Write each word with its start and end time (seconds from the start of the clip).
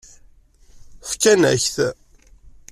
Fkan-ak-t. 1.09 1.75